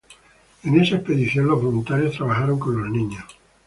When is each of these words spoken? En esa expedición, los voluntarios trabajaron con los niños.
En 0.63 0.81
esa 0.81 0.95
expedición, 0.95 1.45
los 1.45 1.61
voluntarios 1.61 2.17
trabajaron 2.17 2.57
con 2.57 2.75
los 2.81 2.89
niños. 2.89 3.23